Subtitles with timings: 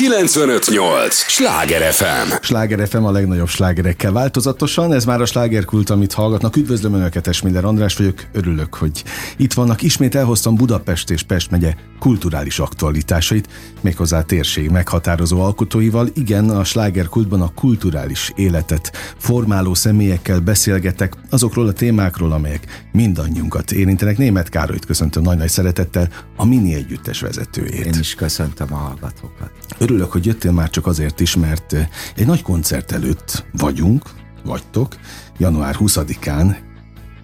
[0.00, 1.14] 958!
[1.14, 2.32] Sláger FM!
[2.40, 6.56] Sláger FM a legnagyobb slágerekkel változatosan, ez már a slágerkult, amit hallgatnak.
[6.56, 9.04] Üdvözlöm Önöket, Esmiller András vagyok, örülök, hogy
[9.36, 9.82] itt vannak.
[9.82, 13.48] Ismét elhoztam Budapest és Pest megye kulturális aktualitásait,
[13.80, 16.08] méghozzá térség meghatározó alkotóival.
[16.14, 24.18] Igen, a slágerkultban a kulturális életet formáló személyekkel beszélgetek azokról a témákról, amelyek mindannyiunkat érintenek.
[24.18, 27.86] Német Károlyt köszöntöm nagy-nagy szeretettel, a Mini Együttes vezetőjét.
[27.86, 29.50] Én is köszöntöm a hallgatókat.
[29.90, 31.72] Örülök, hogy jöttél már csak azért is, mert
[32.16, 34.04] egy nagy koncert előtt vagyunk,
[34.44, 34.96] vagytok,
[35.38, 36.56] január 20-án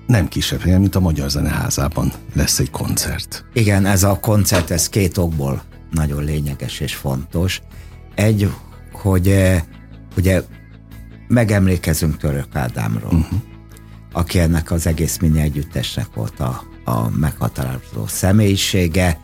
[0.06, 3.45] nem kisebb helyen, mint a Magyar Zeneházában lesz egy koncert.
[3.52, 7.61] Igen, ez a koncert, ez két okból nagyon lényeges és fontos.
[8.15, 8.51] Egy,
[8.92, 9.34] hogy
[10.17, 10.42] ugye
[11.28, 13.39] megemlékezünk Török Ádámról, uh-huh.
[14.12, 19.19] aki ennek az egész mini együttesnek volt a, a meghatározó személyisége,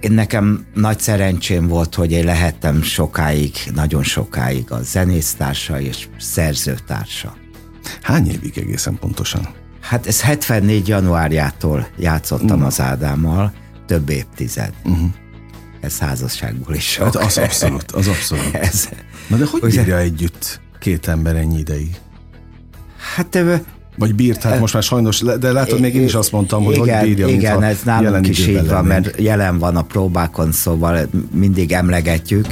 [0.00, 7.36] én nekem nagy szerencsém volt, hogy én lehettem sokáig, nagyon sokáig a zenésztársa és szerzőtársa.
[8.02, 9.48] Hány évig egészen pontosan?
[9.80, 12.66] Hát ez 74 januárjától játszottam uh-huh.
[12.66, 13.52] az Ádámmal,
[13.86, 14.72] több évtized.
[14.84, 15.10] Uh-huh.
[15.80, 17.04] Ez házasságból is sok.
[17.04, 18.54] Hát az abszolút, az abszolút.
[18.70, 18.88] ez,
[19.26, 21.96] Na de hogy ugye, bírja együtt két ember ennyi ideig?
[23.14, 23.26] Hát
[23.98, 26.98] vagy bírt, hát most már sajnos, de látod, még én is azt mondtam, hogy igen,
[26.98, 30.98] hogy bírja, Igen, ez nálunk is így van, mert jelen van a próbákon, szóval
[31.32, 32.46] mindig emlegetjük.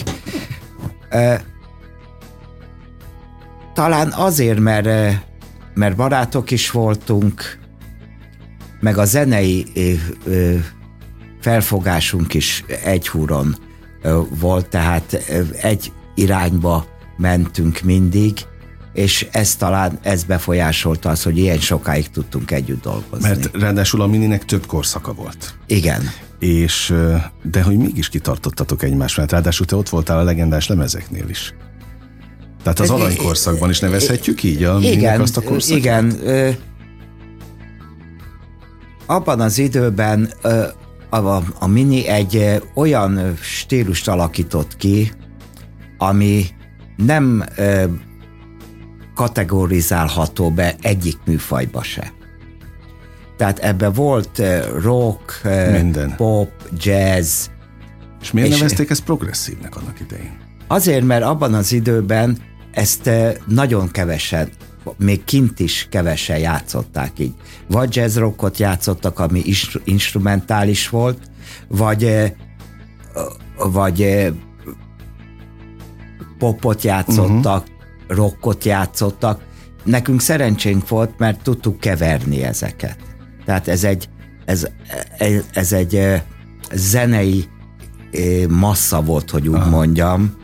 [3.74, 4.88] Talán azért, mert,
[5.74, 7.58] mert barátok is voltunk,
[8.80, 9.66] meg a zenei
[11.40, 13.56] felfogásunk is egy húron
[14.40, 15.12] volt, tehát
[15.60, 16.86] egy irányba
[17.16, 18.32] mentünk mindig,
[18.96, 23.28] és ez talán ez befolyásolta az, hogy ilyen sokáig tudtunk együtt dolgozni.
[23.28, 25.54] Mert ráadásul a mininek több korszaka volt.
[25.66, 26.10] Igen.
[26.38, 26.94] És,
[27.42, 31.54] de hogy mégis kitartottatok egymás mert ráadásul te ott voltál a legendás lemezeknél is.
[32.62, 35.78] Tehát az aranykorszakban is nevezhetjük így a igen, azt a korszakot?
[35.78, 36.18] Igen.
[36.22, 36.50] Ö,
[39.06, 40.64] abban az időben ö,
[41.10, 45.12] a, a Mini egy ö, olyan stílust alakított ki,
[45.98, 46.46] ami
[46.96, 47.84] nem ö,
[49.16, 52.12] kategorizálható be egyik műfajba se.
[53.36, 56.16] Tehát ebbe volt eh, rock, eh, Minden.
[56.16, 57.46] pop, jazz.
[58.20, 60.38] És miért és nevezték ezt progresszívnek annak idején?
[60.66, 62.38] Azért, mert abban az időben
[62.72, 64.48] ezt eh, nagyon kevesen,
[64.96, 67.34] még kint is kevesen játszották így.
[67.68, 69.42] Vagy jazz rockot játszottak, ami
[69.84, 71.18] instrumentális volt,
[71.68, 72.32] vagy
[73.56, 74.32] vagy
[76.38, 77.74] popot játszottak, uh-huh
[78.08, 79.40] rockot játszottak.
[79.84, 82.96] Nekünk szerencsénk volt, mert tudtuk keverni ezeket.
[83.44, 84.08] Tehát ez egy,
[84.44, 84.68] ez,
[85.52, 86.22] ez egy
[86.72, 87.48] zenei
[88.48, 89.70] massza volt, hogy úgy Aha.
[89.70, 90.36] mondjam,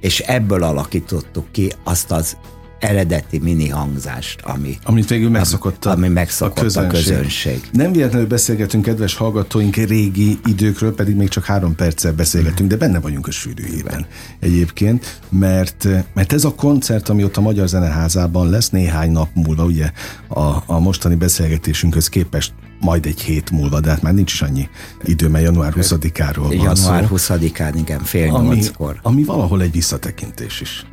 [0.00, 2.36] és ebből alakítottuk ki azt az
[2.80, 6.90] eredeti mini hangzást, ami, amit végül megszokott, a, ami megszokott a, közönség.
[6.90, 7.68] a közönség.
[7.72, 13.00] Nem véletlenül beszélgetünk, kedves hallgatóink, régi időkről, pedig még csak három perccel beszélgetünk, de benne
[13.00, 14.06] vagyunk a sűrűjében
[14.40, 19.64] egyébként, mert, mert ez a koncert, ami ott a Magyar Zeneházában lesz néhány nap múlva,
[19.64, 19.90] ugye
[20.28, 24.68] a, a mostani beszélgetésünkhöz képest majd egy hét múlva, de hát már nincs is annyi
[25.02, 28.98] idő, mert január 20-áról van Január 20-án, igen, fél ami, nyolckor.
[29.02, 30.84] Ami valahol egy visszatekintés is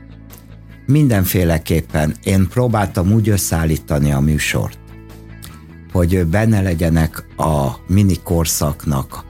[0.87, 4.79] mindenféleképpen én próbáltam úgy összeállítani a műsort,
[5.91, 9.25] hogy benne legyenek a mini korszaknak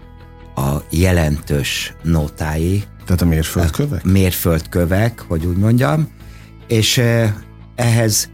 [0.56, 2.84] a jelentős nótái.
[3.06, 4.02] Tehát a mérföldkövek?
[4.06, 6.10] A mérföldkövek, hogy úgy mondjam,
[6.68, 7.02] és
[7.76, 8.30] ehhez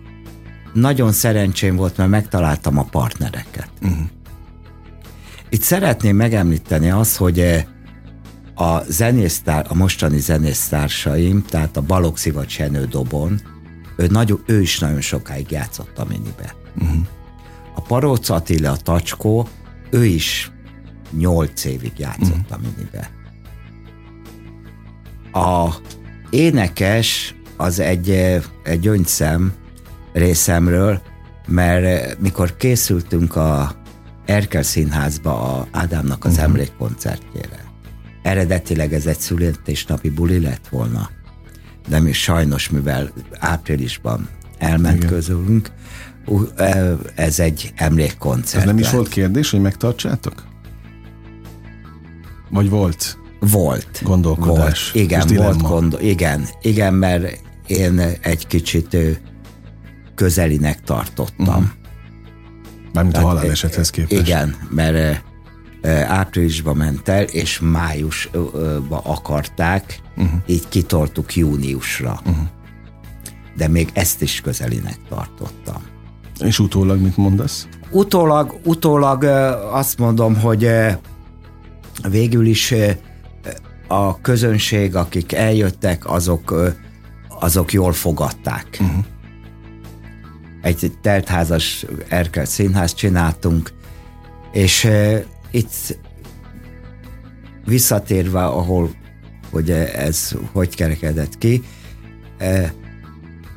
[0.73, 3.69] nagyon szerencsém volt, mert megtaláltam a partnereket.
[3.81, 3.99] Uh-huh.
[5.49, 7.65] Itt szeretném megemlíteni azt, hogy
[8.55, 13.41] a zenésztár, a mostani zenésztársaim, tehát a Balogh Szivat Senő Dobon,
[13.97, 16.55] ő, nagyon, ő is nagyon sokáig játszott a minibe.
[16.75, 17.05] Uh-huh.
[17.75, 19.47] A Paróc Attila, a Tacskó,
[19.89, 20.51] ő is
[21.11, 22.51] nyolc évig játszott uh-huh.
[22.51, 23.09] a minibe.
[25.31, 25.75] A
[26.29, 28.09] énekes az egy,
[28.63, 29.53] egy gyöngyszem
[30.13, 31.01] részemről,
[31.47, 33.75] mert mikor készültünk a
[34.25, 36.45] Erkel Színházba a Ádámnak az uh-huh.
[36.45, 37.62] emlékkoncertjére,
[38.23, 41.09] Eredetileg ez egy születésnapi buli lett volna,
[41.87, 45.09] de mi sajnos, mivel áprilisban elment Igen.
[45.09, 45.71] közülünk,
[47.15, 48.63] ez egy emlékkoncert.
[48.63, 50.43] Ez nem is volt kérdés, hogy megtartsátok?
[52.49, 53.17] Vagy volt?
[53.39, 54.01] Volt.
[54.03, 54.91] Gondolkodás.
[54.91, 55.05] Volt.
[55.05, 58.97] Igen, volt gondol, igen, igen, mert én egy kicsit
[60.15, 61.47] közelinek tartottam.
[61.47, 61.63] Uh-huh.
[62.93, 64.21] Mármint Tehát, a halálesethez képest.
[64.21, 65.23] Igen, mert
[66.07, 70.39] áprilisba ment el, és májusba akarták, uh-huh.
[70.45, 72.19] így kitoltuk júniusra.
[72.25, 72.47] Uh-huh.
[73.55, 75.81] De még ezt is közelinek tartottam.
[76.39, 77.67] És utólag mit mondasz?
[77.91, 79.23] Utólag, utólag
[79.71, 80.69] azt mondom, hogy
[82.09, 82.73] végül is
[83.87, 86.73] a közönség, akik eljöttek, azok,
[87.39, 88.77] azok jól fogadták.
[88.81, 89.05] Uh-huh.
[90.61, 93.71] Egy teltházas Erkel színház csináltunk,
[94.51, 94.87] és
[95.53, 95.97] itt
[97.65, 98.91] visszatérve, ahol
[99.51, 101.63] hogy ez hogy kerekedett ki,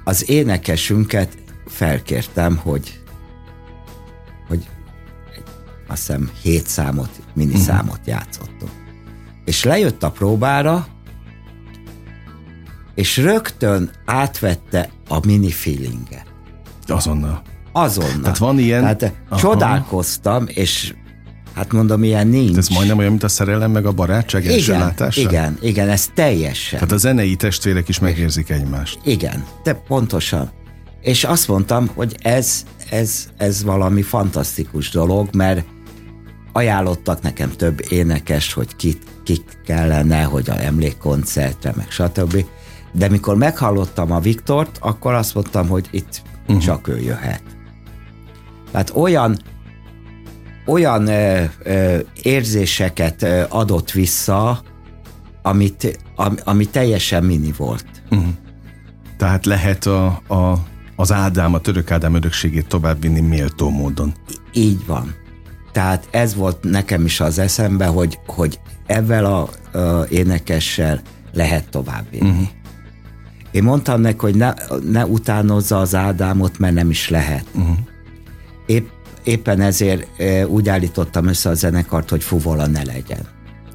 [0.05, 3.01] az énekesünket felkértem, hogy
[4.49, 4.69] hogy
[5.87, 7.65] azt hiszem hét számot, mini uh-huh.
[7.65, 8.73] számot játszottunk.
[9.45, 10.87] És lejött a próbára,
[12.95, 16.27] és rögtön átvette a mini feelinget.
[16.87, 17.43] Azonnal.
[17.73, 18.21] Azonnal.
[18.21, 18.81] Tehát van ilyen...
[18.81, 19.41] Tehát Aha.
[19.41, 20.95] csodálkoztam, és
[21.57, 22.57] hát mondom, ilyen nincs.
[22.57, 25.21] Ez majdnem olyan, mint a szerelem meg a barátság első látása?
[25.21, 26.79] Igen, igen, ez teljesen.
[26.79, 28.99] Tehát a zenei testvérek is megérzik egymást.
[29.05, 30.51] Igen, de pontosan.
[31.01, 35.65] És azt mondtam, hogy ez, ez, ez valami fantasztikus dolog, mert
[36.53, 42.45] ajánlottak nekem több énekes, hogy kit, kik kellene, hogy a emlékkoncertre, meg stb.
[42.93, 46.65] De mikor meghallottam a Viktort, akkor azt mondtam, hogy itt uh-huh.
[46.65, 47.43] csak ő jöhet.
[48.73, 49.37] Tehát olyan
[50.67, 54.63] olyan ö, ö, érzéseket ö, adott vissza,
[55.43, 57.87] amit, ami, ami teljesen mini volt.
[58.11, 58.29] Uh-huh.
[59.17, 60.59] Tehát lehet a, a,
[60.97, 64.15] az Ádám, a török Ádám örökségét továbbvinni méltó módon.
[64.53, 65.15] Így van.
[65.73, 69.49] Tehát ez volt nekem is az eszembe, hogy, hogy ezzel a,
[69.79, 71.01] a énekessel
[71.33, 72.29] lehet továbbvinni.
[72.31, 72.47] Uh-huh.
[73.51, 74.53] Én mondtam neki, hogy ne,
[74.91, 77.45] ne utánozza az Ádámot, mert nem is lehet.
[77.55, 77.77] Uh-huh.
[78.67, 78.89] Épp,
[79.27, 83.27] éppen ezért úgy állítottam össze a zenekart, hogy fuvola ne legyen.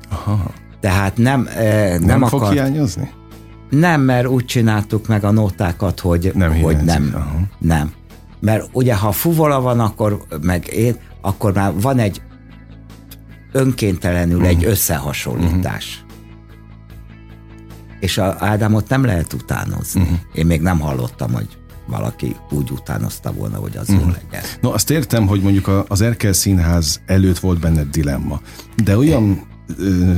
[0.10, 0.52] Aha.
[0.80, 3.12] Tehát nem, nem, nem akart, fog hiányozni?
[3.70, 6.62] Nem, mert úgy csináltuk meg a nótákat, hogy nem.
[6.62, 7.40] Hogy nem, Aha.
[7.58, 7.92] nem.
[8.40, 12.22] Mert ugye, ha fuvola van, akkor meg én, akkor már van egy
[13.52, 14.50] önkéntelenül uh-huh.
[14.50, 16.04] egy összehasonlítás.
[16.04, 16.10] Uh-huh.
[18.00, 20.02] És a Ádámot nem lehet utánozni.
[20.02, 20.18] Uh-huh.
[20.34, 21.48] Én még nem hallottam, hogy
[21.92, 24.06] valaki úgy utánozta volna, hogy az uh-huh.
[24.06, 24.44] jó legyen.
[24.62, 28.42] No, azt értem, hogy mondjuk az Erkel Színház előtt volt benned dilemma,
[28.84, 29.42] de olyan
[29.78, 30.12] ö,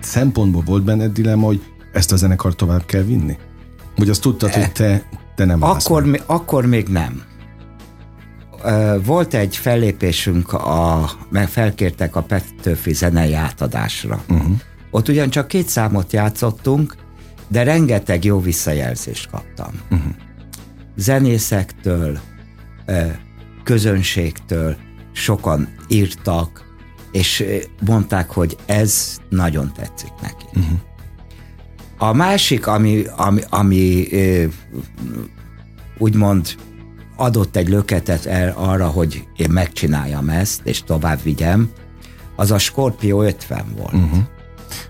[0.00, 1.62] szempontból volt benned dilemma, hogy
[1.92, 3.38] ezt a zenekar tovább kell vinni?
[3.96, 5.02] Vagy azt tudtad, hogy te,
[5.34, 7.22] te nem akkor, mi, akkor még nem.
[9.04, 14.22] Volt egy fellépésünk, a, meg felkértek a Petőfi zenei átadásra.
[14.28, 14.52] Uh-huh.
[14.90, 16.94] Ott ugyancsak két számot játszottunk,
[17.48, 19.72] de rengeteg jó visszajelzést kaptam.
[19.90, 20.12] Uh-huh.
[20.96, 22.18] Zenészektől,
[23.64, 24.76] közönségtől
[25.12, 26.64] sokan írtak,
[27.12, 27.44] és
[27.86, 30.44] mondták, hogy ez nagyon tetszik neki.
[30.54, 30.78] Uh-huh.
[31.98, 34.08] A másik, ami, ami, ami
[35.98, 36.54] úgymond
[37.16, 41.70] adott egy löketet el arra, hogy én megcsináljam ezt, és tovább vigyem,
[42.36, 43.92] az a Scorpio 50 volt.
[43.92, 44.18] Uh-huh.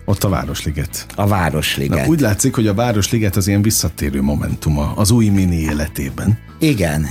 [0.04, 1.06] Ott a Városliget.
[1.14, 2.04] A Városliget.
[2.04, 6.38] Na, úgy látszik, hogy a Városliget az ilyen visszatérő momentuma az új mini életében.
[6.58, 7.06] Igen,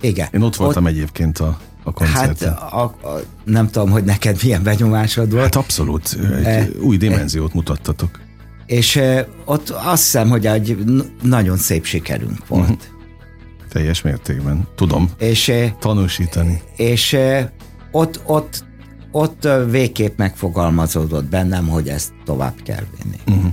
[0.00, 0.28] igen.
[0.32, 2.52] Én ott voltam ott, egyébként a, a koncerten.
[2.52, 5.42] Hát a, a, nem tudom, hogy neked milyen benyomásod volt.
[5.42, 8.20] Hát abszolút, egy e, új dimenziót e, mutattatok.
[8.66, 10.84] És e, ott azt hiszem, hogy egy
[11.22, 12.62] nagyon szép sikerünk volt.
[12.62, 12.78] Uh-huh.
[13.68, 14.68] Teljes mértékben.
[14.76, 16.62] Tudom és, e, tanúsítani.
[16.76, 17.52] És e,
[17.90, 18.64] ott, ott
[19.12, 23.38] ott végképp megfogalmazódott bennem, hogy ezt tovább kell vinni.
[23.38, 23.52] Uh-huh.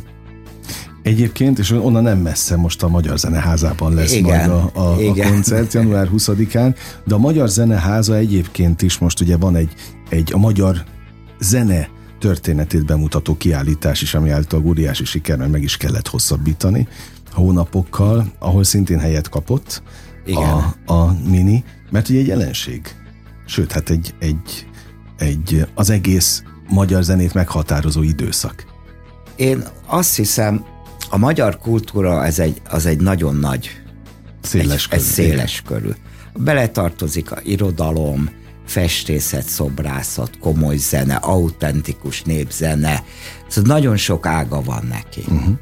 [1.03, 5.29] Egyébként, és onnan nem messze most a Magyar Zeneházában lesz igen, majd a, a, a
[5.29, 6.75] koncert január 20-án,
[7.05, 9.73] de a Magyar Zeneháza egyébként is most ugye van egy,
[10.09, 10.83] egy a magyar
[11.39, 11.89] zene
[12.19, 16.87] történetét bemutató kiállítás is, ami által óriási siker, mert meg is kellett hosszabbítani
[17.31, 19.81] hónapokkal, ahol szintén helyet kapott
[20.25, 20.73] Igen.
[20.85, 22.81] A, a mini, mert ugye egy jelenség.
[23.45, 24.68] Sőt, hát egy, egy
[25.19, 28.65] egy az egész magyar zenét meghatározó időszak?
[29.35, 30.65] Én azt hiszem,
[31.09, 33.69] a magyar kultúra ez egy, az egy nagyon nagy,
[34.41, 35.95] széles, egy, körül, széles körül.
[36.35, 38.29] Beletartozik a irodalom,
[38.65, 43.03] festészet, szobrászat, komoly zene, autentikus népzene.
[43.47, 45.23] Szóval nagyon sok ága van neki.
[45.27, 45.55] Uh-huh.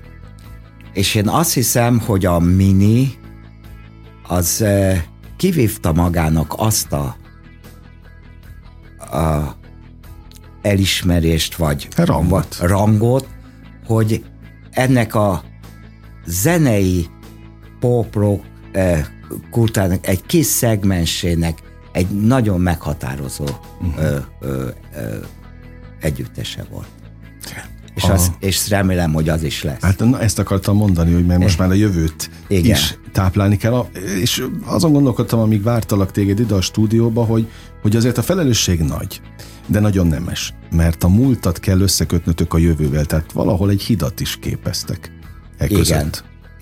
[0.94, 3.14] És én azt hiszem, hogy a mini
[4.28, 5.04] az eh,
[5.38, 7.16] kivívta magának azt a
[9.12, 9.56] a
[10.62, 12.58] elismerést, vagy rangot.
[12.62, 13.28] rangot,
[13.86, 14.26] hogy
[14.72, 15.44] ennek a
[16.26, 17.08] zenei
[17.80, 19.06] pop rock eh,
[19.52, 21.62] kultúrának egy kis szegmensének
[21.92, 23.46] egy nagyon meghatározó
[23.82, 24.04] uh-huh.
[24.04, 25.16] ö, ö, ö,
[26.00, 26.88] együttese volt.
[27.98, 29.82] És, az, és remélem, hogy az is lesz.
[29.82, 32.75] Hát na, ezt akartam mondani, hogy mert most már a jövőt Igen.
[32.75, 33.86] is táplálni kell.
[34.22, 37.48] És azon gondolkodtam, amíg vártalak téged ide a stúdióba, hogy,
[37.82, 39.22] hogy azért a felelősség nagy,
[39.68, 40.54] de nagyon nemes.
[40.72, 45.12] Mert a múltat kell összekötnötök a jövővel, tehát valahol egy hidat is képeztek.
[45.58, 46.10] E Igen.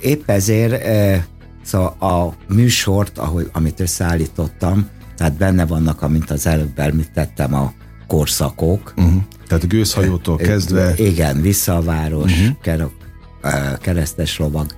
[0.01, 1.27] Épp ezért e,
[1.63, 4.88] szóval a műsort, ahogy, amit összeállítottam,
[5.18, 7.74] tehát benne vannak, amint az előbb említettem, a
[8.08, 8.94] korszakok.
[8.98, 9.22] Uh-huh.
[9.48, 10.94] Tehát a gőzhajótól kezdve.
[10.98, 13.80] Igen, vissza a város, uh-huh.
[13.80, 14.75] keresztes lovag.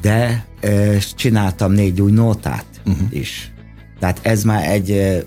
[0.00, 0.46] De
[1.14, 3.06] csináltam négy új nótát uh-huh.
[3.10, 3.52] is.
[3.98, 5.22] Tehát ez már egy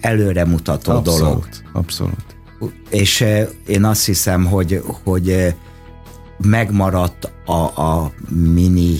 [0.00, 1.48] előremutató abszolút, dolog.
[1.72, 2.36] Abszolút.
[2.90, 3.24] És
[3.66, 5.54] én azt hiszem, hogy, hogy
[6.38, 8.96] megmaradt a, a mini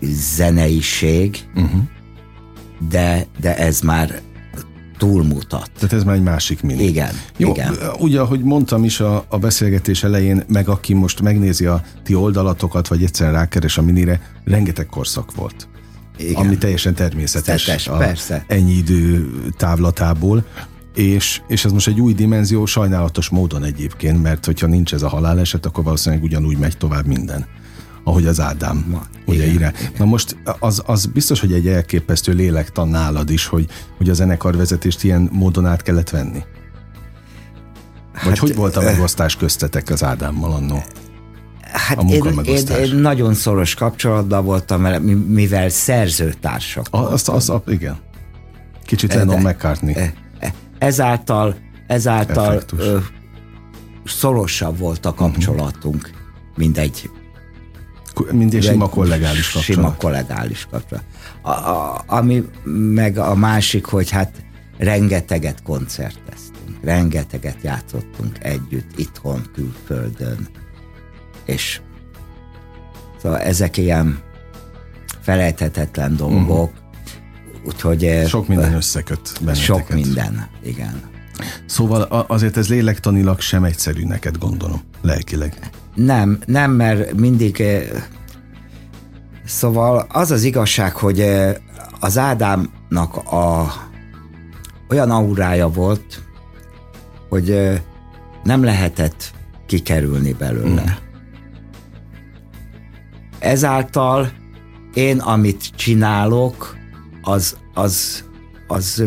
[0.00, 1.80] zeneiség, uh-huh.
[2.88, 4.20] de, de ez már
[5.00, 5.70] túlmutat.
[5.74, 6.82] Tehát ez már egy másik mini.
[6.82, 7.74] Igen, Jó, igen.
[7.98, 12.88] Ugye, ahogy mondtam is a, a beszélgetés elején, meg aki most megnézi a ti oldalatokat,
[12.88, 15.68] vagy egyszer rákeres a minire, rengeteg korszak volt.
[16.16, 16.34] Igen.
[16.34, 17.62] Ami teljesen természetes.
[17.62, 18.44] Szetes, a, persze.
[18.46, 20.44] Ennyi idő távlatából.
[20.94, 25.08] És, és ez most egy új dimenzió, sajnálatos módon egyébként, mert hogyha nincs ez a
[25.08, 27.46] haláleset, akkor valószínűleg ugyanúgy megy tovább minden
[28.04, 29.74] ahogy az Ádám ugye igen.
[29.98, 33.66] Na most az, az biztos, hogy egy elképesztő lélektan nálad is, hogy,
[33.96, 36.42] hogy a zenekarvezetést ilyen módon át kellett venni.
[38.12, 40.82] Vagy hát, hogy volt a megosztás köztetek az Ádámmal annó?
[41.72, 44.82] Hát a én, én, én nagyon szoros kapcsolatban voltam,
[45.26, 47.96] mivel szerzőtársak Azt, az, az, igen.
[48.84, 49.94] Kicsit Lennon McCartney.
[49.94, 52.98] E, e, ezáltal, ezáltal ö,
[54.04, 56.16] szorosabb volt a kapcsolatunk, uh-huh.
[56.56, 57.10] mint egy
[58.32, 59.80] mint egy sima kollegális kapcsolat.
[59.80, 61.04] Sima kollegális kapcsolat.
[61.42, 64.42] A, a, ami meg a másik, hogy hát
[64.78, 70.48] rengeteget koncerteztünk, rengeteget játszottunk együtt, itthon, külföldön,
[71.44, 71.80] és
[73.22, 74.18] szóval ezek ilyen
[75.20, 77.66] felejthetetlen dolgok, uh-huh.
[77.66, 78.04] úgyhogy...
[78.04, 79.64] Eh, sok minden összeköt benneteket.
[79.64, 81.09] Sok minden, igen.
[81.66, 85.70] Szóval azért ez lélektanilag sem egyszerű neked, gondolom, lelkileg.
[85.94, 87.60] Nem, nem, mert mindig...
[87.60, 87.82] Eh,
[89.44, 91.54] szóval az az igazság, hogy eh,
[92.00, 93.72] az Ádámnak a
[94.88, 96.22] olyan aurája volt,
[97.28, 97.80] hogy eh,
[98.42, 99.32] nem lehetett
[99.66, 100.82] kikerülni belőle.
[100.82, 101.08] Mm.
[103.38, 104.32] Ezáltal
[104.94, 106.76] én, amit csinálok,
[107.22, 108.24] az, az,
[108.66, 109.04] az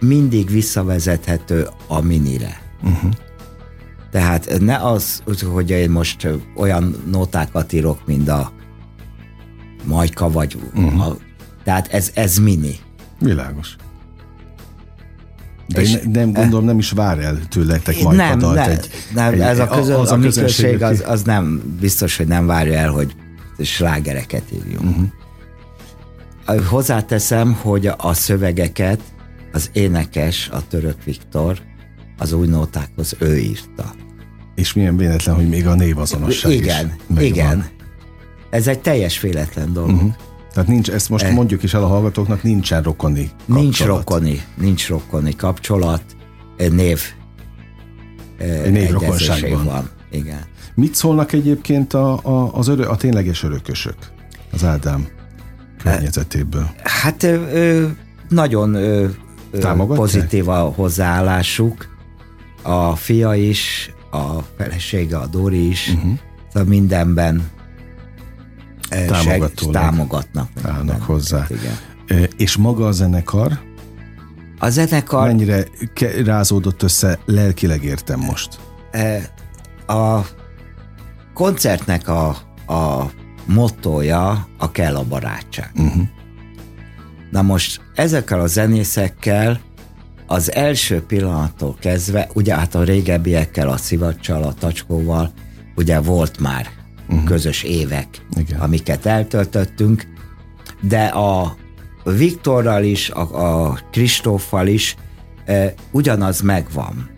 [0.00, 2.60] mindig visszavezethető a minire.
[2.82, 3.10] Uh-huh.
[4.10, 5.22] Tehát ne az,
[5.52, 8.52] hogy én most olyan notákat írok, mint a
[9.84, 11.06] Majka, vagy uh-huh.
[11.06, 11.16] a,
[11.64, 12.74] tehát ez, ez mini.
[13.20, 13.76] Világos.
[15.68, 19.32] De és én nem gondolom, nem is vár el tőletek majd nem, nem, egy, nem,
[19.32, 22.78] egy, ez a, közön, az a, a közönség az, az nem biztos, hogy nem várja
[22.78, 23.14] el, hogy
[23.58, 24.96] slágereket írjunk.
[26.46, 26.66] Uh-huh.
[26.66, 29.00] Hozzáteszem, hogy a szövegeket
[29.56, 31.58] az énekes, a török Viktor,
[32.18, 33.94] az új nótákhoz ő írta.
[34.54, 37.66] És milyen véletlen, hogy még a névazonosság Igen, is igen.
[38.50, 39.90] Ez egy teljes véletlen dolog.
[39.90, 40.14] Uh-huh.
[40.52, 43.62] Tehát nincs, ezt most e, mondjuk is el a hallgatóknak, nincsen rokoni kapcsolat.
[43.62, 46.02] Nincs rokoni, nincs rokoni kapcsolat,
[46.56, 47.00] név
[48.38, 49.64] egy név rokonságban.
[49.64, 49.90] van.
[50.10, 50.40] Igen.
[50.74, 53.96] Mit szólnak egyébként a, a, az örö, a tényleges örökösök
[54.52, 55.06] az Ádám
[55.82, 56.70] környezetéből?
[56.82, 57.86] Hát ö,
[58.28, 58.74] nagyon
[59.64, 61.94] ö, pozitív a hozzáállásuk.
[62.62, 66.12] A fia is, a felesége, a Dori is, uh-huh.
[66.52, 67.50] szóval mindenben
[69.22, 70.48] seg, támogatnak.
[70.62, 71.46] Állnak hozzá.
[71.48, 72.28] Igen.
[72.36, 73.58] És maga a zenekar?
[74.58, 75.26] A zenekar...
[75.26, 75.64] Mennyire
[76.24, 78.58] rázódott össze lelkileg értem most?
[79.86, 80.20] A
[81.34, 82.28] koncertnek a,
[82.66, 83.10] a
[83.44, 85.70] mottoja a kell a barátság.
[85.74, 86.02] Uh-huh.
[87.30, 89.60] Na most ezekkel a zenészekkel
[90.26, 95.32] az első pillanattól kezdve, ugye hát a régebbiekkel, a szivacsal, a tacskóval,
[95.76, 96.68] ugye volt már
[97.08, 97.24] uh-huh.
[97.24, 98.60] közös évek, Igen.
[98.60, 100.06] amiket eltöltöttünk,
[100.80, 101.56] de a
[102.04, 104.96] Viktorral is, a, a Kristóffal is
[105.44, 107.10] e, ugyanaz megvan.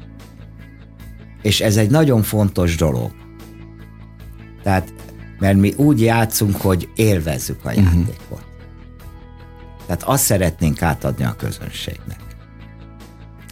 [1.42, 3.10] És ez egy nagyon fontos dolog.
[4.62, 4.92] Tehát,
[5.38, 7.84] mert mi úgy játszunk, hogy élvezzük a uh-huh.
[7.84, 8.47] játékot.
[9.88, 12.18] Tehát azt szeretnénk átadni a közönségnek.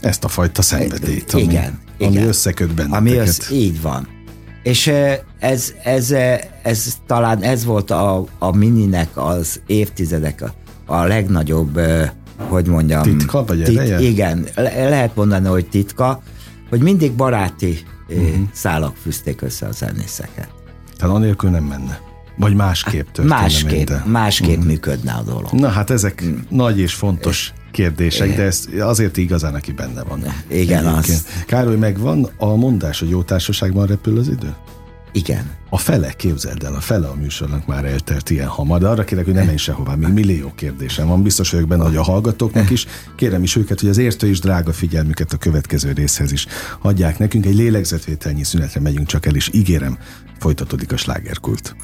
[0.01, 2.27] Ezt a fajta szenvedélyt, ami, igen, ami igen.
[2.27, 3.01] összeköt benneteket.
[3.01, 4.09] Ami össz, így van.
[4.63, 4.93] És
[5.39, 6.11] ez, ez,
[6.63, 10.55] ez talán ez volt a, a mininek az évtizedek a,
[10.95, 11.81] a legnagyobb,
[12.37, 13.03] hogy mondjam...
[13.03, 16.23] Titka, vagy tit, Igen, le, lehet mondani, hogy titka,
[16.69, 17.79] hogy mindig baráti
[18.09, 18.35] uh-huh.
[18.53, 20.49] szálak fűzték össze a zenészeket.
[20.97, 22.01] Tehát anélkül nem menne.
[22.37, 24.03] Vagy másképp történne Másképp, minden.
[24.07, 24.65] másképp uh-huh.
[24.65, 25.53] működne a dolog.
[25.53, 26.39] Na hát ezek uh-huh.
[26.49, 30.19] nagy és fontos kérdések, de ez azért igazán, aki benne van.
[30.49, 31.05] Igen, Egyébként.
[31.05, 31.27] az.
[31.47, 34.55] Károly, megvan a mondás, hogy jó társaságban repül az idő?
[35.17, 35.51] Igen.
[35.71, 39.25] A fele, képzeld el, a fele a műsornak már eltelt ilyen hamar, de arra kérek,
[39.25, 42.87] hogy ne menj sehová, még millió kérdésem van, biztos vagyok benne, hogy a hallgatóknak is.
[43.17, 46.47] Kérem is őket, hogy az értő és drága figyelmüket a következő részhez is
[46.83, 47.47] adják nekünk.
[47.47, 49.99] Egy lélegzetvételnyi szünetre megyünk csak el, és ígérem,
[50.39, 51.77] folytatódik a slágerkult.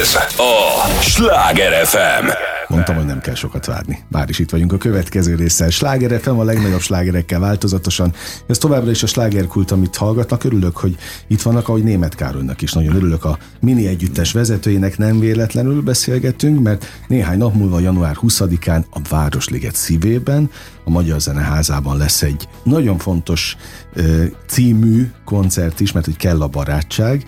[0.00, 2.45] Ez a Sláger FM.
[2.68, 3.98] Mondtam, hogy nem kell sokat várni.
[4.08, 5.70] Már is itt vagyunk a következő résszel.
[5.70, 8.12] Sláger FM a legnagyobb slágerekkel változatosan.
[8.46, 10.44] Ez továbbra is a slágerkult, amit hallgatnak.
[10.44, 10.96] Örülök, hogy
[11.26, 12.72] itt vannak, ahogy német Károlynak is.
[12.72, 18.84] Nagyon örülök a mini együttes vezetőjének nem véletlenül beszélgetünk, mert néhány nap múlva, január 20-án
[18.90, 20.50] a Városliget szívében,
[20.84, 23.56] a Magyar Zeneházában lesz egy nagyon fontos
[23.94, 27.24] ö, című koncert is, mert hogy kell a barátság,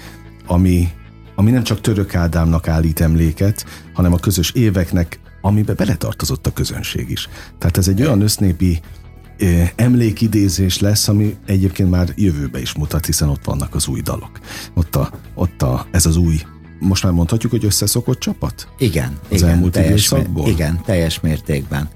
[0.46, 0.88] ami
[1.38, 5.18] ami nem csak Török Ádámnak állít emléket, hanem a közös éveknek,
[5.48, 7.28] amiben beletartozott a közönség is.
[7.58, 8.80] Tehát ez egy olyan össznépi
[9.76, 14.30] emlékidézés lesz, ami egyébként már jövőbe is mutat, hiszen ott vannak az új dalok.
[14.74, 16.40] Ott, a, ott a, ez az új,
[16.78, 18.68] most már mondhatjuk, hogy összeszokott csapat?
[18.78, 20.48] Igen, Az igen, elmúlt teljes, időszakból?
[20.48, 21.88] igen, teljes mértékben.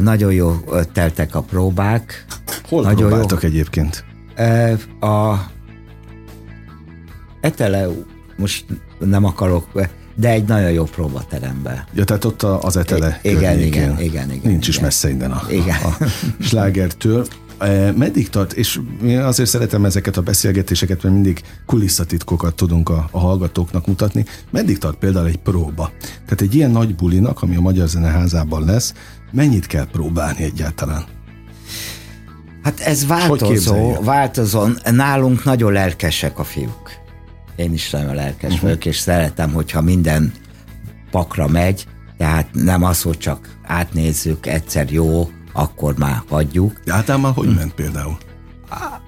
[0.00, 0.56] Nagyon jó
[0.92, 2.24] teltek a próbák.
[2.68, 4.04] Hol Nagyon próbáltak egyébként?
[4.36, 4.72] Ö,
[5.06, 5.46] A
[7.40, 7.86] Etele,
[8.36, 8.64] most
[8.98, 9.88] nem akarok,
[10.22, 11.84] de egy nagyon jó próbateremben.
[11.94, 14.86] Ja, tehát ott az etele I- igen, igen, igen, igen, Nincs is igen.
[14.86, 15.76] messze innen a, Igen.
[15.82, 16.04] a
[16.40, 17.26] slágertől.
[17.58, 23.08] Eh, Meddig tart, és én azért szeretem ezeket a beszélgetéseket, mert mindig kulisszatitkokat tudunk a,
[23.10, 24.24] a hallgatóknak mutatni.
[24.50, 25.90] Meddig tart például egy próba?
[26.00, 28.94] Tehát egy ilyen nagy bulinak, ami a Magyar Zeneházában lesz,
[29.30, 31.04] mennyit kell próbálni egyáltalán?
[32.62, 34.66] Hát ez változó, változó.
[34.90, 36.81] Nálunk nagyon lelkesek a fiúk.
[37.56, 38.60] Én is nagyon lelkes uh-huh.
[38.60, 40.32] vagyok, és szeretem, hogyha minden
[41.10, 41.86] pakra megy,
[42.16, 46.80] tehát nem az, hogy csak átnézzük, egyszer jó, akkor már hagyjuk.
[46.84, 48.16] De általában hogy ment például?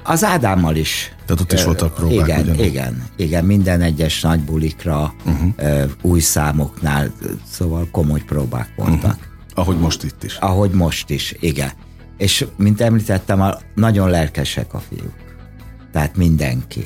[0.03, 1.15] Az Ádámmal is.
[1.27, 2.65] Tehát ott is voltak próbák, Igen, ugyanúgy?
[2.65, 5.91] igen, igen, minden egyes nagy bulikra, uh-huh.
[6.03, 7.13] új számoknál,
[7.51, 8.97] szóval komoly próbák voltak.
[9.05, 9.33] Uh-huh.
[9.55, 10.37] Ahogy most itt is.
[10.37, 11.71] Ahogy most is, igen.
[12.17, 15.15] És mint említettem, a, nagyon lelkesek a fiúk.
[15.93, 16.83] Tehát mindenki.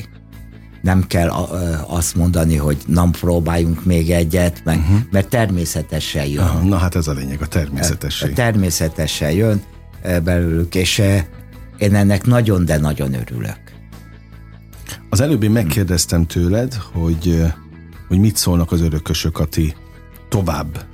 [0.88, 4.98] Nem kell a, azt mondani, hogy nem próbáljunk még egyet, meg, uh-huh.
[5.10, 6.44] mert természetesen jön.
[6.44, 8.32] Aha, na hát ez a lényeg, a természetesség.
[8.32, 9.62] Természetesen jön
[10.02, 11.02] ö, belőlük, és
[11.78, 13.60] én ennek nagyon, de nagyon örülök.
[15.10, 17.44] Az előbb én megkérdeztem tőled, hogy,
[18.08, 19.74] hogy mit szólnak az örökösök a ti
[20.28, 20.84] tovább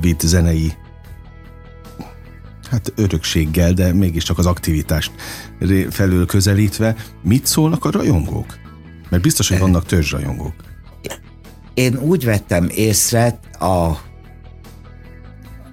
[0.00, 0.72] vitt zenei
[2.70, 5.12] hát örökséggel, de mégiscsak az aktivitást
[5.90, 6.96] felől közelítve.
[7.22, 8.58] Mit szólnak a rajongók?
[9.10, 10.54] Mert biztos, hogy vannak törzsrajongók.
[11.74, 13.96] Én úgy vettem észre a,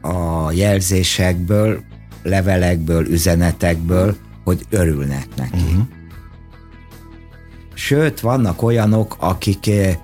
[0.08, 1.84] a jelzésekből,
[2.23, 5.63] levelekből, üzenetekből, hogy örülnek neki.
[5.63, 5.86] Uh-huh.
[7.73, 9.97] Sőt, vannak olyanok, akik eh,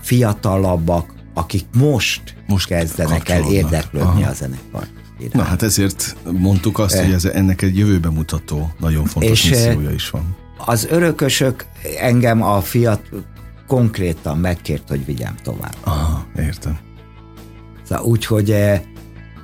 [0.00, 4.30] fiatalabbak, akik most, Most kezdenek el érdeklődni Aha.
[4.30, 4.86] a zenekar.
[5.32, 9.66] Na hát ezért mondtuk azt, hogy ez, ennek egy jövőbe mutató, nagyon fontos És, eh,
[9.66, 10.36] missziója is van.
[10.64, 11.66] Az örökösök
[11.98, 13.08] engem a fiat
[13.66, 15.76] konkrétan megkért, hogy vigyem tovább.
[15.80, 16.78] Aha, értem.
[17.82, 18.80] Szóval úgy, hogy eh,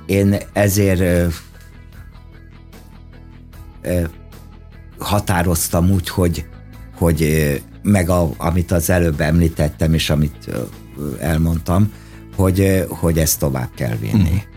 [0.05, 1.27] én ezért eh,
[3.81, 4.03] eh,
[4.99, 6.45] határoztam úgy, hogy,
[6.97, 10.49] hogy meg a, amit az előbb említettem, és amit
[11.19, 11.93] elmondtam,
[12.35, 14.33] hogy, hogy ezt tovább kell vinni.
[14.33, 14.51] Mm.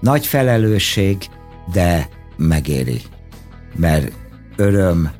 [0.00, 1.16] Nagy felelősség,
[1.72, 3.00] de megéri.
[3.76, 4.12] Mert
[4.56, 5.10] öröm,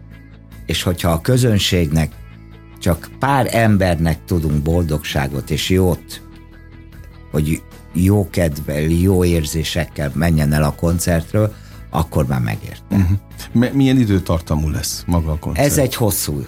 [0.69, 2.13] és hogyha a közönségnek
[2.79, 6.23] csak pár embernek tudunk boldogságot és jót,
[7.31, 11.55] hogy jó kedvel, jó érzésekkel menjen el a koncertről,
[11.91, 12.83] akkor már megérte.
[12.91, 13.19] Uh-huh.
[13.53, 15.67] M- milyen időtartamú lesz maga a koncert?
[15.67, 16.47] Ez egy hosszú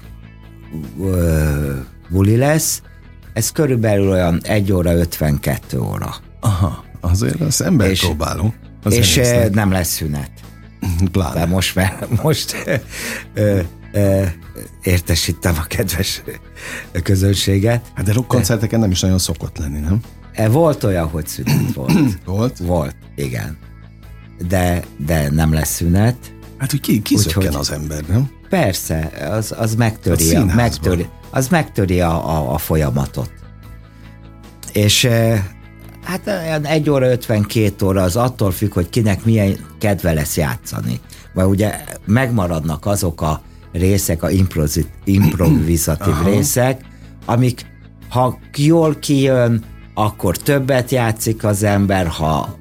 [1.00, 1.72] ö,
[2.10, 2.82] buli lesz,
[3.32, 6.14] ez körülbelül olyan 1 óra 52 óra.
[6.40, 8.54] Aha, azért az ember És- próbáló.
[8.82, 9.20] Az és
[9.52, 10.30] nem lesz szünet.
[11.00, 11.44] De Pláne.
[11.44, 12.56] most, mert most
[13.34, 13.58] ö,
[14.82, 16.22] értesítem a kedves
[17.02, 17.84] közönséget.
[17.94, 20.00] Hát de rockkoncerteken nem is nagyon szokott lenni, nem?
[20.32, 22.18] E, Volt olyan, hogy szünet volt.
[22.24, 22.58] Volt?
[22.58, 23.58] Volt, igen.
[24.48, 26.16] De, de nem lesz szünet.
[26.58, 28.30] Hát, hogy ki, ki Úgyhogy- az ember, nem?
[28.48, 33.32] Persze, az, az megtöri, a, megtöri, az megtöri a, a, a folyamatot.
[34.72, 35.08] És
[36.04, 36.28] Hát
[36.66, 41.00] egy óra, 52 óra az attól függ, hogy kinek milyen kedve lesz játszani.
[41.34, 44.30] Vagy ugye megmaradnak azok a részek, a
[45.04, 46.80] improvizatív részek,
[47.24, 47.66] amik
[48.10, 52.58] ha jól kijön, akkor többet játszik az ember, ha,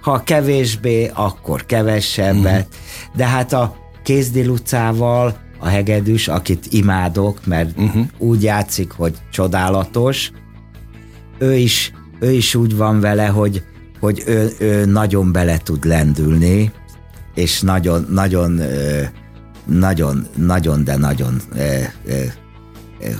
[0.00, 2.66] ha kevésbé, akkor kevesebbet.
[3.14, 8.06] De hát a Kézdi Lucával, a hegedűs, akit imádok, mert uh-huh.
[8.18, 10.30] úgy játszik, hogy csodálatos,
[11.38, 13.62] ő is, ő is úgy van vele, hogy,
[14.00, 16.72] hogy ő, ő nagyon bele tud lendülni,
[17.34, 19.02] és nagyon, nagyon, ö,
[19.64, 22.24] nagyon, nagyon, de nagyon ö, ö,
[23.00, 23.10] ö,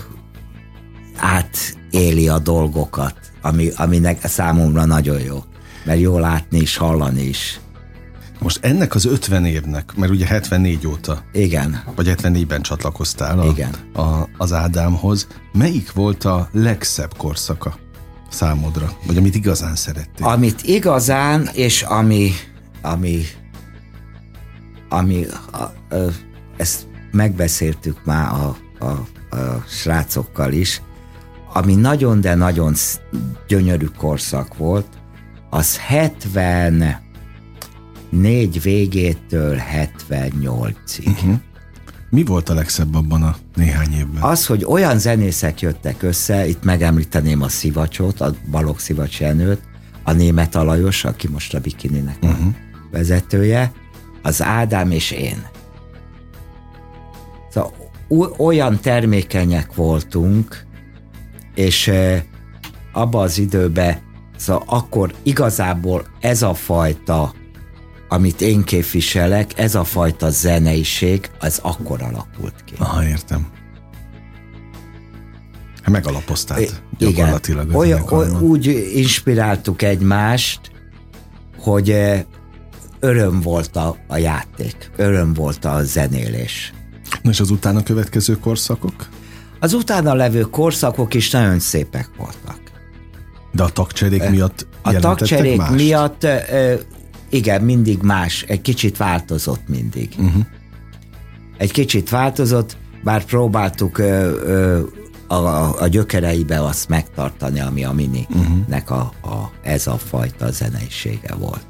[1.17, 5.43] átéli a dolgokat, ami, aminek számomra nagyon jó.
[5.85, 7.59] Mert jó látni is, hallani is.
[8.39, 11.83] Most ennek az 50 évnek, mert ugye 74 óta, Igen.
[11.95, 13.73] vagy 74-ben csatlakoztál a, Igen.
[13.93, 17.75] A, az Ádámhoz, melyik volt a legszebb korszaka
[18.29, 18.97] számodra?
[19.07, 20.27] Vagy amit igazán szerettél?
[20.27, 22.31] Amit igazán, és ami,
[22.81, 23.21] ami,
[24.89, 26.07] ami a, ö,
[26.63, 28.89] ezt megbeszéltük már a, a,
[29.35, 30.81] a srácokkal is,
[31.53, 32.73] ami nagyon, de nagyon
[33.47, 34.87] gyönyörű korszak volt,
[35.49, 41.07] az 74 végétől 78-ig.
[41.07, 41.35] Uh-huh.
[42.09, 44.21] Mi volt a legszebb abban a néhány évben?
[44.21, 49.61] Az, hogy olyan zenészek jöttek össze, itt megemlíteném a Szivacsot, a Balog Szivacs Jenőt,
[50.03, 52.53] a német Alajos, aki most a Bikininek uh-huh.
[52.91, 53.71] vezetője,
[54.21, 55.51] az Ádám és én.
[58.37, 60.65] Olyan termékenyek voltunk,
[61.55, 61.91] és
[62.91, 63.97] abba az időben,
[64.37, 67.33] szóval akkor igazából ez a fajta,
[68.07, 72.73] amit én képviselek, ez a fajta zeneiség, az akkor alakult ki.
[72.77, 73.47] Aha, értem.
[75.91, 76.73] Megalapoztál Igen.
[76.97, 77.71] gyakorlatilag.
[77.71, 78.35] a Olyan, zenekarban.
[78.41, 80.71] oly, úgy inspiráltuk egymást,
[81.57, 81.95] hogy
[82.99, 86.73] öröm volt a, a játék, öröm volt a zenélés.
[87.23, 89.09] Na és az utána következő korszakok?
[89.59, 92.59] Az utána levő korszakok is nagyon szépek voltak.
[93.51, 95.71] De a tagcserék miatt A tagcserék mást?
[95.71, 96.27] miatt
[97.29, 100.09] igen, mindig más, egy kicsit változott mindig.
[100.17, 100.43] Uh-huh.
[101.57, 104.03] Egy kicsit változott, bár próbáltuk ö,
[104.45, 104.81] ö,
[105.27, 108.99] a, a, a gyökereibe azt megtartani, ami a mininek uh-huh.
[109.21, 111.67] a, a, ez a fajta zeneisége volt.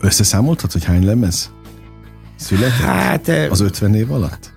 [0.00, 1.53] Összeszámoltad, hogy hány lemez
[2.36, 4.52] született Hát, az 50 év alatt?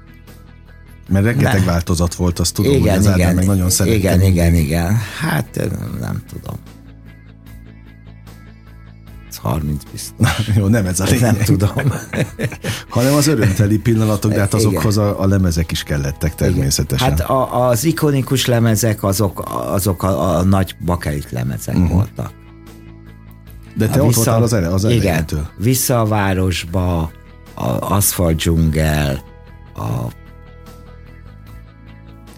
[1.10, 1.66] Mert rengeteg Ne.
[1.66, 3.98] változat volt, azt tudom, hogy igen, az Ádám igen, meg nagyon szerette.
[3.98, 4.96] igen, igen, igen.
[5.20, 5.66] Hát ö,
[6.00, 6.56] nem tudom.
[9.30, 10.28] Ez 30 biztos.
[10.56, 11.22] Jó, nem ez a lényeg.
[11.22, 11.72] Nem tudom.
[12.90, 14.66] Hanem az örömteli pillanatok, de hát Igen.
[14.66, 17.10] azokhoz a, a lemezek is kellettek természetesen.
[17.10, 21.92] Hát a, az ikonikus lemezek azok, azok a, a nagy bakelit lemezek uh-huh.
[21.92, 22.32] voltak.
[23.76, 25.48] de te A ott voltál az, ele, az igen, elejétől.
[25.58, 27.12] vissza a városba,
[27.58, 29.22] a aszfalt dzsungel,
[29.76, 29.86] a,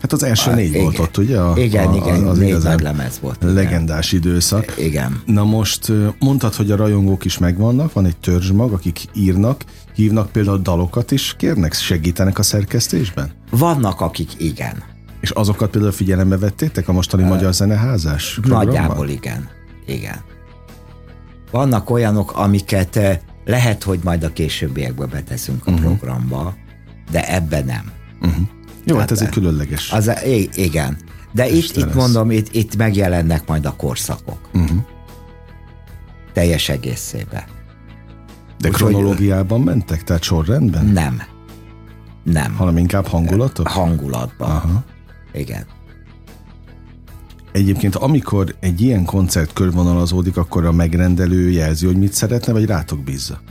[0.01, 0.82] Hát az első a- négy igen.
[0.84, 1.39] volt ott, ugye?
[1.41, 3.38] A, igen, a, igen, az négy igazán lemez volt.
[3.41, 3.53] igen.
[3.53, 4.73] legendás időszak.
[4.77, 5.21] Igen.
[5.25, 9.63] Na most mondtad, hogy a rajongók is megvannak, van egy törzsmag, akik írnak,
[9.95, 13.32] hívnak például dalokat is, kérnek, segítenek a szerkesztésben?
[13.49, 14.84] Vannak, akik igen.
[15.21, 18.65] És azokat például figyelembe vettétek a mostani Magyar Zeneházás programban?
[18.65, 19.49] Nagyjából igen.
[19.86, 20.15] Igen.
[21.51, 22.99] Vannak olyanok, amiket
[23.49, 25.85] lehet, hogy majd a későbbiekbe beteszünk a uh-huh.
[25.85, 26.55] programba,
[27.12, 27.91] de ebbe nem.
[28.85, 29.91] Jó, hát ez egy különleges.
[29.91, 30.12] Az,
[30.53, 30.97] igen.
[31.31, 31.95] De itt, itt lesz.
[31.95, 34.49] mondom, itt, itt megjelennek majd a korszakok.
[34.53, 34.77] Uh-huh.
[36.33, 37.43] Teljes egészében.
[38.57, 40.03] De úgyhogy- kronológiában mentek?
[40.03, 40.85] Tehát sorrendben?
[40.85, 41.21] Nem.
[42.23, 42.55] Nem.
[42.55, 43.67] Hanem inkább hangulatok?
[43.67, 44.49] Hangulatban.
[44.49, 44.83] Aha.
[45.33, 45.65] Igen.
[47.51, 52.99] Egyébként amikor egy ilyen koncert körvonalazódik, akkor a megrendelő jelzi, hogy mit szeretne, vagy rátok
[52.99, 53.41] bízza?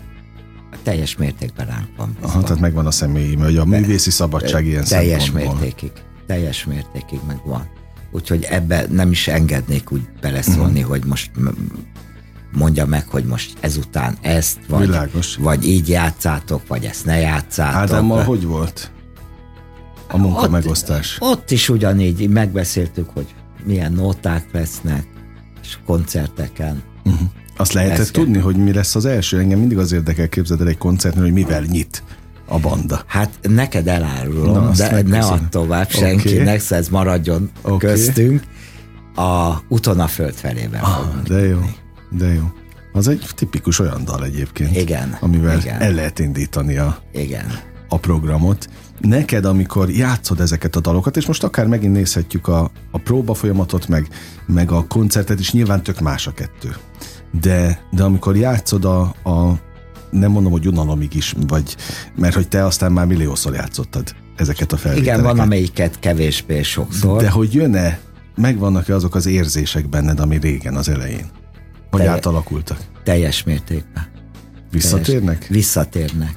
[0.82, 2.16] Teljes mértékben ránk van.
[2.20, 5.92] Aha, tehát megvan a személyi, ugye a művészi szabadság ilyen Teljes mértékig.
[6.26, 7.68] Teljes mértékig megvan.
[8.12, 10.88] Úgyhogy ebbe nem is engednék úgy beleszólni, uh-huh.
[10.88, 11.30] hogy most
[12.52, 15.36] mondja meg, hogy most ezután ezt, vagy, Világos.
[15.36, 17.80] vagy így játszátok, vagy ezt ne játszátok.
[17.80, 18.90] Ádámmal hogy volt
[20.08, 21.16] a munka Ott- megosztás?
[21.20, 23.26] Ott is ugyanígy megbeszéltük, hogy
[23.68, 25.06] milyen nóták lesznek,
[25.62, 26.82] és koncerteken.
[27.56, 28.24] Azt lehetett kell.
[28.24, 29.38] tudni, hogy mi lesz az első?
[29.38, 32.02] Engem mindig az érdekel, képzeld el egy koncertnél, hogy mivel nyit
[32.48, 33.02] a banda.
[33.06, 35.30] Hát neked elárulom, Na, de ne megköszönöm.
[35.30, 35.98] add tovább Oké.
[35.98, 37.78] senkinek, szóval ez maradjon okay.
[37.78, 38.42] köztünk.
[39.14, 41.60] A úton a föld felében Ah, fogunk de jó,
[42.10, 42.52] de jó.
[42.92, 45.80] Az egy tipikus olyan dal egyébként, Igen, amivel igen.
[45.80, 47.46] el lehet indítani a, Igen.
[47.88, 48.68] a programot.
[49.00, 53.88] Neked, amikor játszod ezeket a dalokat, és most akár megint nézhetjük a, a próba folyamatot,
[53.88, 54.08] meg,
[54.46, 56.76] meg a koncertet is, nyilván tök más a kettő.
[57.40, 59.58] De, de amikor játszod a, a
[60.10, 61.76] nem mondom, hogy unalomig is, vagy
[62.16, 65.20] mert hogy te aztán már milliószor játszottad ezeket a felvételeket.
[65.20, 67.20] Igen, van amelyiket kevésbé sokszor.
[67.22, 67.98] De hogy jön-e,
[68.36, 71.26] megvannak-e azok az érzések benned, ami régen az elején?
[71.90, 72.78] Vagy Telje- átalakultak?
[73.04, 74.06] Teljes mértékben.
[74.70, 75.38] Visszatérnek?
[75.38, 76.36] Teljes- Visszatérnek.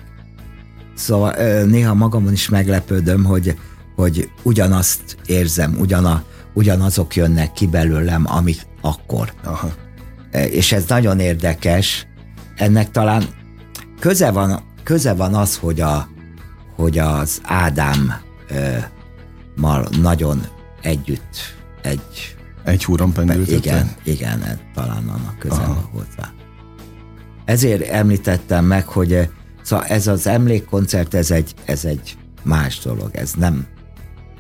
[1.02, 3.58] Szóval néha magamon is meglepődöm, hogy,
[3.96, 9.34] hogy ugyanazt érzem, ugyana, ugyanazok jönnek ki belőlem, amik akkor.
[9.44, 9.72] Aha.
[10.32, 12.08] És ez nagyon érdekes.
[12.56, 13.24] Ennek talán
[14.00, 16.08] köze van, köze van az, hogy, a,
[16.76, 18.14] hogy az Ádám
[18.50, 18.78] ö,
[19.56, 20.46] mal nagyon
[20.82, 23.14] együtt egy Egy húron
[23.48, 26.32] igen, igen, talán annak köze van hozzá.
[27.46, 29.30] Ezért említettem meg, hogy
[29.62, 33.66] szóval ez az emlékkoncert, ez egy, ez egy más dolog, ez nem,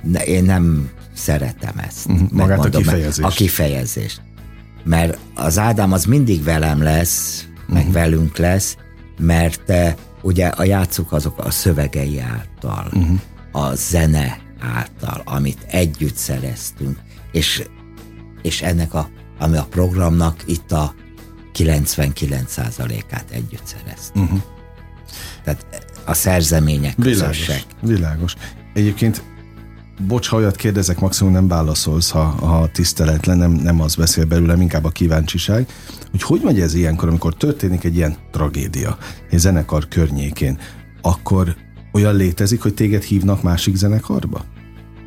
[0.03, 2.07] ne, én nem szeretem ezt.
[2.07, 3.27] Mhm, magát a megmondom, kifejezést.
[3.27, 4.21] A kifejezést.
[4.83, 7.91] Mert az Ádám az mindig velem lesz, meg Mhm.
[7.93, 8.77] velünk lesz,
[9.19, 13.13] mert eh, ugye a játszuk azok a szövegei által, Mhm.
[13.51, 16.97] a zene által, amit együtt szereztünk,
[17.31, 17.63] és
[18.41, 20.93] és ennek a, ami a programnak itt a
[21.53, 24.23] 99%-át együtt szereztük.
[24.23, 24.39] Uh-huh.
[25.43, 25.65] Tehát
[26.05, 27.21] a szerzemények Világos.
[27.21, 27.63] közösek.
[27.81, 28.35] Világos.
[28.73, 29.23] Egyébként,
[30.07, 34.61] bocs, ha olyat kérdezek, maximum nem válaszolsz, ha, ha tiszteletlen, nem, nem az beszél belőlem,
[34.61, 35.65] inkább a kíváncsiság,
[36.11, 38.97] hogy hogy megy ez ilyenkor, amikor történik egy ilyen tragédia
[39.29, 40.57] egy zenekar környékén,
[41.01, 41.55] akkor
[41.93, 44.45] olyan létezik, hogy téged hívnak másik zenekarba?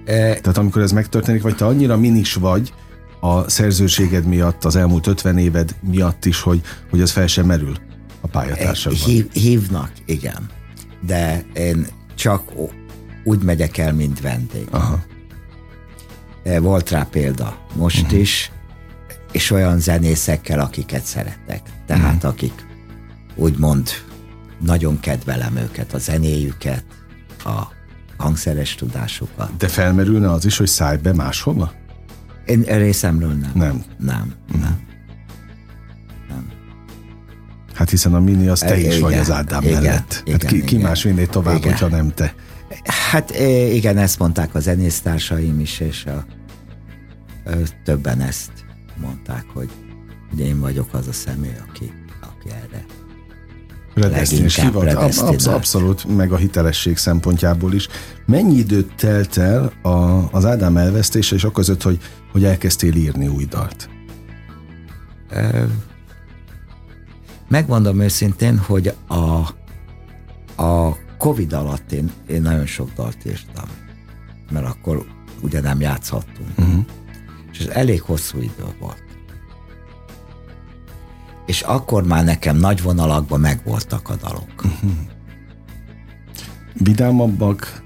[0.04, 2.72] E, Tehát amikor ez megtörténik, vagy te annyira minis vagy
[3.20, 7.76] a szerzőséged miatt, az elmúlt 50 éved miatt is, hogy, hogy az fel sem merül
[8.24, 9.02] a pályatársakban.
[9.02, 10.48] hív, hívnak, igen.
[11.06, 12.52] De én csak
[13.24, 14.66] úgy megyek el, mint vendég.
[14.70, 15.04] Aha.
[16.42, 18.20] E, Volt rá példa most uh-huh.
[18.20, 18.50] is,
[19.32, 21.62] és olyan zenészekkel, akiket szeretek.
[21.86, 22.30] Tehát uh-huh.
[22.30, 22.66] akik
[23.34, 23.88] úgymond
[24.60, 26.84] nagyon kedvelem őket, a zenéjüket,
[27.44, 27.62] a
[28.16, 29.56] hangszeres tudásukat.
[29.56, 31.72] De felmerülne az is, hogy szállj be máshova?
[32.46, 33.50] Én részemről nem.
[33.54, 33.84] Nem.
[33.98, 34.80] Nem, nem.
[37.74, 40.12] Hát hiszen a mini az te Igen, is vagy az Ádám igen, mellett.
[40.14, 40.88] hát igen, ki, ki igen.
[40.88, 41.70] más vinné tovább, Igen.
[41.70, 42.34] hogyha nem te?
[43.10, 46.24] Hát eh, igen, ezt mondták a zenésztársaim is, és a,
[47.84, 48.50] többen ezt
[48.96, 49.70] mondták, hogy,
[50.30, 52.84] hogy én vagyok az a személy, aki, aki erre.
[53.94, 55.46] Hivat, ab, absz- predestinált.
[55.46, 57.88] abszolút, meg a hitelesség szempontjából is.
[58.26, 61.98] Mennyi időt telt el a, az Ádám elvesztése, és között, hogy,
[62.32, 63.88] hogy elkezdtél írni új dalt?
[65.30, 65.64] Ö,
[67.48, 69.14] Megmondom őszintén, hogy a,
[70.62, 73.68] a Covid alatt én, én nagyon sok dalt írtam,
[74.50, 75.06] mert akkor
[75.42, 76.58] ugye nem játszhattunk.
[76.58, 76.84] Uh-huh.
[77.52, 79.04] És ez elég hosszú idő volt.
[81.46, 84.64] És akkor már nekem nagy vonalakban megvoltak a dalok.
[84.64, 84.90] Uh-huh.
[86.72, 87.82] Vidámabbak,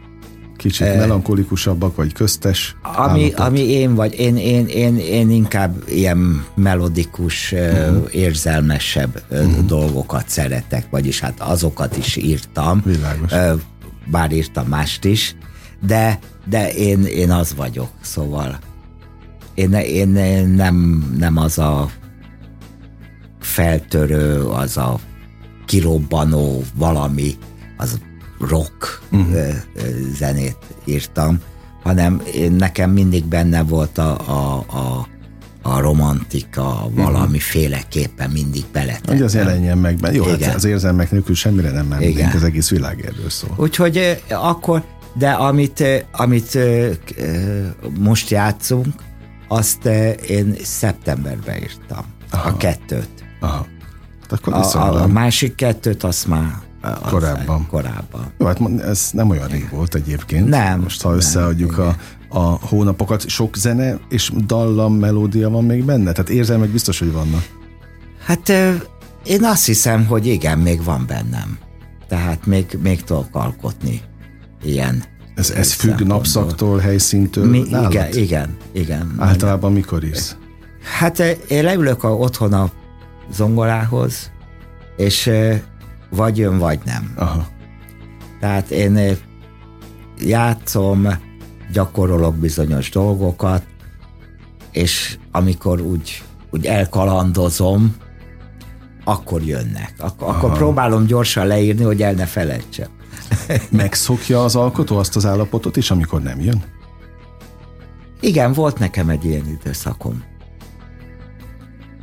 [0.59, 0.99] kicsit Eh.
[0.99, 3.39] melankolikusabak, vagy köztes Ami, állapot?
[3.39, 8.09] ami én vagy, én, én, én, én inkább ilyen melodikus, uh-huh.
[8.11, 9.65] érzelmesebb uh-huh.
[9.65, 12.83] dolgokat szeretek, vagyis hát azokat is írtam.
[12.85, 13.33] Világos.
[14.11, 15.37] Bár írtam mást is,
[15.87, 16.19] de,
[16.49, 18.59] de én, én az vagyok, szóval
[19.55, 21.91] én, én, én nem, nem az a
[23.41, 24.99] feltörő, az a
[25.67, 27.35] kirobbanó valami,
[27.77, 27.99] az
[28.41, 29.47] rock uh-huh.
[30.17, 31.41] zenét írtam,
[31.83, 35.09] hanem én, nekem mindig benne volt a, a, a,
[35.63, 39.23] a romantika valamiféleképpen mindig Hogy beletettem.
[39.23, 39.99] az jelenjen meg.
[40.13, 40.55] Jó, hát Igen.
[40.55, 43.55] az érzelmek nélkül semmire nem mennénk, az egész világ erről szól.
[43.57, 46.59] Úgyhogy akkor, de amit, amit
[47.99, 48.95] most játszunk,
[49.49, 49.85] azt
[50.29, 52.05] én szeptemberben írtam.
[52.31, 52.49] Aha.
[52.49, 53.09] A kettőt.
[53.41, 53.67] Aha.
[54.21, 57.67] Hát akkor A, a, a másik kettőt azt már az- Korábban.
[57.67, 58.33] Korábban.
[58.39, 60.49] Jó, hát ez nem olyan rég volt egyébként.
[60.49, 61.97] Nem, Most ha nem, összeadjuk a,
[62.29, 66.13] a hónapokat, sok zene és dallam, melódia van még benne?
[66.13, 67.45] Tehát érzelmek biztos, hogy vannak.
[68.25, 68.49] Hát
[69.25, 71.59] én azt hiszem, hogy igen, még van bennem.
[72.09, 74.01] Tehát még, még tudok alkotni
[74.63, 75.05] ilyen.
[75.35, 77.93] Ez, ez függ napszaktól, helyszíntől Mi, nálad?
[77.93, 79.15] igen, igen, igen.
[79.19, 80.37] Általában mikor is?
[80.99, 82.71] Hát én leülök a, otthon a
[83.33, 84.31] zongorához,
[84.97, 85.31] és
[86.11, 87.13] vagy jön, vagy nem.
[87.17, 87.47] Aha.
[88.41, 89.17] Tehát én eh,
[90.21, 91.09] játszom,
[91.73, 93.63] gyakorolok bizonyos dolgokat,
[94.73, 97.97] és amikor úgy, úgy elkalandozom,
[99.05, 99.95] akkor jönnek.
[99.99, 102.89] Ak- akkor próbálom gyorsan leírni, hogy el ne felejtsem.
[103.71, 106.63] Megszokja az alkotó azt az állapotot is, amikor nem jön?
[108.21, 110.25] Igen, volt nekem egy ilyen időszakom.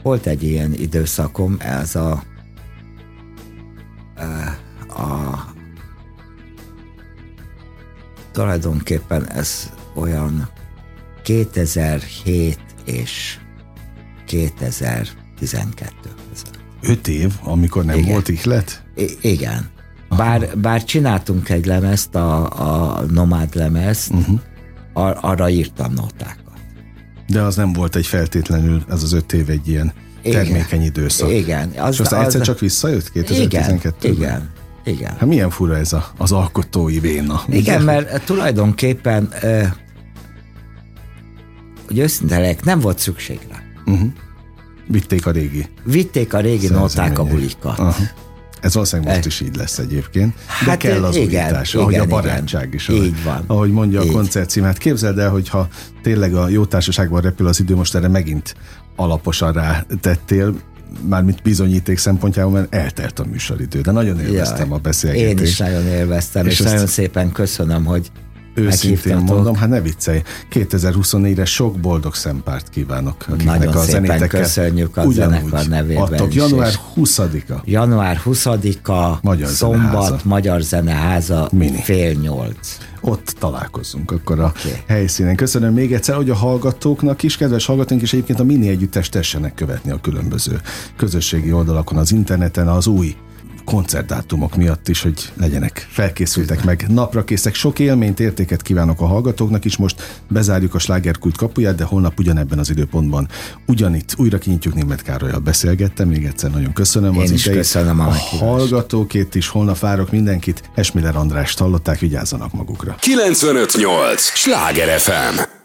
[0.03, 2.23] Volt egy ilyen időszakom, ez a
[8.35, 10.49] tulajdonképpen ez olyan
[11.23, 13.37] 2007 és
[14.25, 15.91] 2012
[16.29, 16.59] között.
[16.81, 18.11] Öt év, amikor nem Igen.
[18.11, 18.83] volt ihlet?
[18.95, 19.69] I- igen.
[20.09, 22.43] Bár, bár csináltunk egy lemezt, a,
[22.97, 24.39] a Nomád lemezt, uh-huh.
[24.93, 26.43] ar- arra írtam notákat.
[27.27, 30.43] De az nem volt egy feltétlenül, ez az öt év egy ilyen Igen.
[30.43, 31.31] termékeny időszak.
[31.31, 31.71] Igen.
[31.77, 34.49] Az, és aztán egyszer csak visszajött 2012 Igen, igen,
[34.85, 35.11] igen.
[35.11, 37.41] Hát milyen fura ez a, az alkotói véna.
[37.49, 39.63] Igen, mert tulajdonképpen, ö,
[41.87, 43.63] hogy őszinte legyek, nem volt szükség rá.
[44.87, 47.79] Vitték a régi Vitték a régi noták a bulikat.
[47.79, 47.95] Aha.
[48.61, 50.35] Ez valószínűleg most is így lesz egyébként.
[50.35, 52.09] De Hát kell az igen, újítás, igen, ahogy a igen.
[52.09, 52.87] barátság is.
[52.87, 53.43] Így ahogy, van.
[53.47, 54.11] Ahogy mondja a Így.
[54.11, 54.63] koncertcím.
[54.63, 55.67] Hát képzeld el, hogyha
[56.01, 58.55] tényleg a jó társaságban repül az idő, most erre megint
[58.95, 60.55] alaposan rátettél,
[61.07, 63.81] mármint bizonyíték szempontjából, mert eltelt a műsoridő.
[63.81, 65.39] De nagyon élveztem Jaj, a beszélgetést.
[65.39, 68.11] Én is nagyon élveztem, És és, nagyon szépen köszönöm, hogy
[68.57, 70.21] Őszintén mondom, hát ne viccelj.
[70.51, 76.29] 2024-re sok boldog szempárt kívánok, Nagyon a szépen köszönjük a ugyanúgy zenekar nevében adtok.
[76.29, 77.61] is, Január és- 20-a.
[77.65, 80.19] Január 20-a, Magyar szombat, Zeneháza.
[80.23, 81.81] Magyar Zeneháza, Mini.
[81.81, 82.77] fél nyolc.
[83.07, 84.83] Ott találkozzunk akkor a Oké.
[84.87, 85.35] helyszínen.
[85.35, 89.53] Köszönöm még egyszer, hogy a hallgatóknak is, kedves hallgatóink is egyébként a mini együttest tessenek
[89.53, 90.61] követni a különböző
[90.95, 93.15] közösségi oldalakon, az interneten, az új
[93.65, 97.55] koncertdátumok miatt is, hogy legyenek felkészültek meg, napra készek.
[97.55, 99.77] Sok élményt, értéket kívánok a hallgatóknak is.
[99.77, 103.27] Most bezárjuk a slágerkult kapuját, de holnap ugyanebben az időpontban
[103.67, 106.07] ugyanitt újra kinyitjuk Német Károlyal beszélgettem.
[106.07, 107.61] Még egyszer nagyon köszönöm Én az is idejét.
[107.61, 109.47] köszönöm a a hallgatókét is.
[109.47, 110.69] Holnap várok mindenkit.
[110.75, 112.95] Esmiller Andrást hallották, vigyázzanak magukra.
[112.99, 114.21] 958!
[114.21, 115.64] Sláger FM!